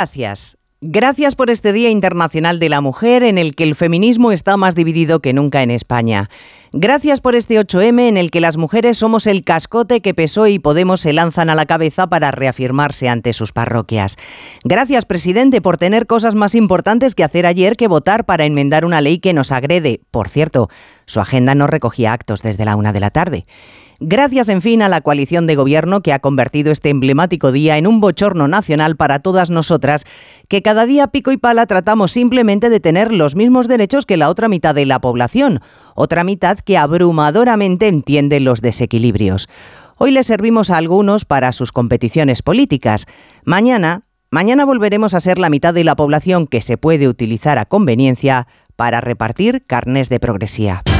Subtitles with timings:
[0.00, 0.56] Gracias.
[0.80, 4.74] Gracias por este Día Internacional de la Mujer en el que el feminismo está más
[4.74, 6.30] dividido que nunca en España.
[6.72, 10.58] Gracias por este 8M en el que las mujeres somos el cascote que PSOE y
[10.58, 14.16] Podemos se lanzan a la cabeza para reafirmarse ante sus parroquias.
[14.64, 19.02] Gracias, presidente, por tener cosas más importantes que hacer ayer que votar para enmendar una
[19.02, 20.00] ley que nos agrede.
[20.10, 20.70] Por cierto,
[21.04, 23.44] su agenda no recogía actos desde la una de la tarde.
[24.02, 27.86] Gracias, en fin, a la coalición de gobierno que ha convertido este emblemático día en
[27.86, 30.04] un bochorno nacional para todas nosotras,
[30.48, 34.30] que cada día pico y pala tratamos simplemente de tener los mismos derechos que la
[34.30, 35.60] otra mitad de la población,
[35.94, 39.50] otra mitad que abrumadoramente entiende los desequilibrios.
[39.98, 43.04] Hoy le servimos a algunos para sus competiciones políticas.
[43.44, 47.66] Mañana, mañana volveremos a ser la mitad de la población que se puede utilizar a
[47.66, 50.82] conveniencia para repartir carnes de progresía.